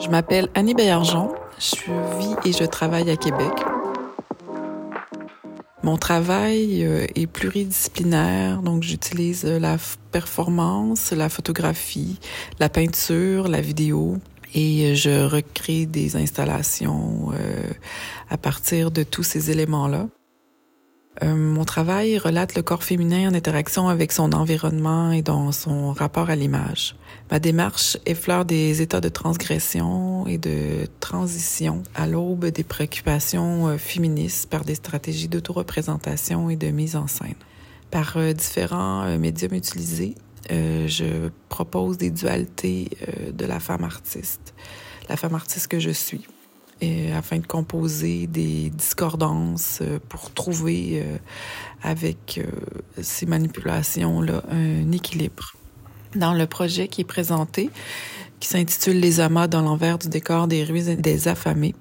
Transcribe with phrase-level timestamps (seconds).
[0.00, 1.32] Je m'appelle Annie Bayargent.
[1.58, 1.76] Je
[2.18, 3.52] vis et je travaille à Québec.
[5.84, 9.76] Mon travail euh, est pluridisciplinaire, donc j'utilise la
[10.10, 12.18] performance, la photographie,
[12.58, 14.16] la peinture, la vidéo,
[14.54, 17.70] et je recrée des installations euh,
[18.30, 20.08] à partir de tous ces éléments-là.
[21.22, 25.92] Euh, mon travail relate le corps féminin en interaction avec son environnement et dans son
[25.92, 26.96] rapport à l'image.
[27.30, 33.78] Ma démarche effleure des états de transgression et de transition à l'aube des préoccupations euh,
[33.78, 37.34] féministes par des stratégies d'autoreprésentation et de mise en scène.
[37.92, 40.16] Par euh, différents médiums utilisés,
[40.50, 42.90] je propose des dualités
[43.32, 44.52] de la femme artiste,
[45.08, 46.26] la femme artiste que je suis
[47.14, 51.16] afin de composer des discordances euh, pour trouver euh,
[51.82, 52.50] avec euh,
[53.00, 55.54] ces manipulations-là un équilibre.
[56.14, 57.70] Dans le projet qui est présenté,
[58.40, 61.74] qui s'intitule Les amas dans l'envers du décor des rues des affamés,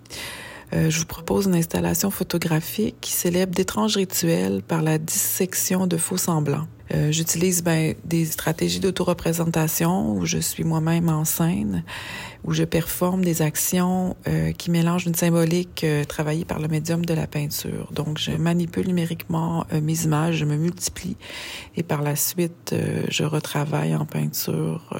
[0.73, 6.17] je vous propose une installation photographique qui célèbre d'étranges rituels par la dissection de faux
[6.17, 6.67] semblants.
[6.93, 11.83] Euh, j'utilise ben, des stratégies d'autoreprésentation où je suis moi-même en scène,
[12.43, 17.05] où je performe des actions euh, qui mélangent une symbolique euh, travaillée par le médium
[17.05, 17.89] de la peinture.
[17.93, 21.17] Donc, je manipule numériquement mes images, je me multiplie
[21.75, 22.75] et par la suite,
[23.09, 24.93] je retravaille en peinture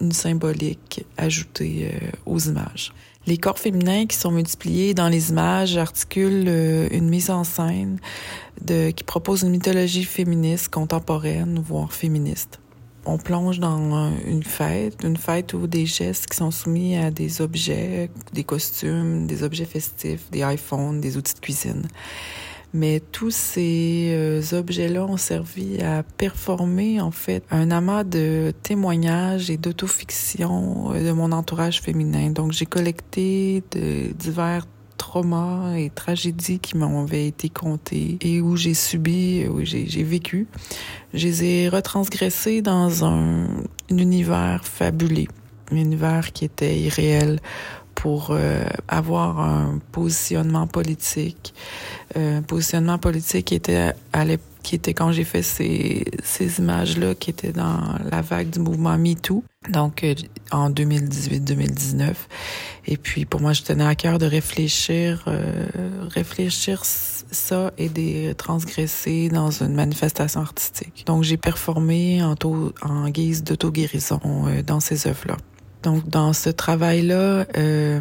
[0.00, 1.92] une symbolique ajoutée
[2.26, 2.92] aux images.
[3.26, 7.98] Les corps féminins qui sont multipliés dans les images articulent euh, une mise en scène
[8.62, 12.60] de, qui propose une mythologie féministe, contemporaine, voire féministe.
[13.04, 17.40] On plonge dans une fête, une fête où des gestes qui sont soumis à des
[17.40, 21.88] objets, des costumes, des objets festifs, des iPhones, des outils de cuisine.
[22.72, 29.50] Mais tous ces euh, objets-là ont servi à performer en fait un amas de témoignages
[29.50, 32.30] et d'autofiction euh, de mon entourage féminin.
[32.30, 34.66] Donc j'ai collecté de divers
[34.98, 40.46] traumas et tragédies qui m'avaient été contées et où j'ai subi, où j'ai vécu.
[41.14, 43.46] Je les ai retransgressés dans un,
[43.90, 45.26] un univers fabulé,
[45.72, 47.40] un univers qui était irréel
[48.00, 51.52] pour euh, avoir un positionnement politique.
[52.16, 54.24] Euh, positionnement politique qui était à
[54.62, 58.96] qui était quand j'ai fait ces, ces images-là, qui étaient dans la vague du mouvement
[58.96, 60.14] MeToo, donc euh,
[60.50, 62.14] en 2018-2019.
[62.86, 65.28] Et puis pour moi, je tenais à cœur de réfléchir,
[66.08, 71.04] réfléchir ça et de transgresser dans une manifestation artistique.
[71.06, 72.34] Donc j'ai performé en,
[72.82, 74.20] en guise d'auto-guérison
[74.66, 75.36] dans ces œuvres-là.
[75.82, 78.00] Donc, dans ce travail-là, euh,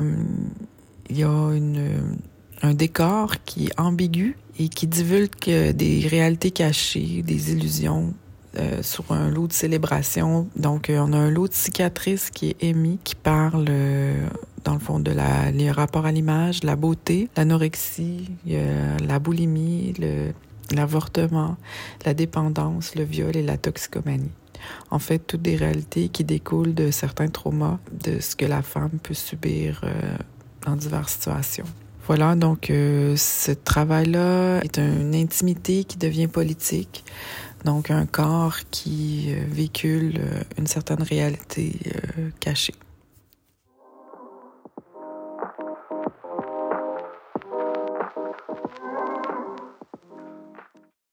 [1.10, 2.18] il y a une,
[2.62, 8.14] un décor qui est ambigu et qui divulgue des réalités cachées, des illusions
[8.58, 10.48] euh, sur un lot de célébration.
[10.56, 14.28] Donc, euh, on a un lot de cicatrices qui est émis, qui parle, euh,
[14.64, 19.94] dans le fond, de la, les rapports à l'image, la beauté, l'anorexie, la boulimie,
[20.72, 21.58] l'avortement,
[22.06, 24.32] la dépendance, le viol et la toxicomanie.
[24.92, 29.00] En fait, toutes des réalités qui découlent de certains traumas, de ce que la femme
[29.02, 30.18] peut subir euh,
[30.66, 31.66] dans diverses situations.
[32.08, 37.04] Voilà, donc euh, ce travail-là est une intimité qui devient politique,
[37.66, 40.20] donc un corps qui euh, véhicule
[40.58, 41.80] une certaine réalité
[42.40, 42.74] cachée.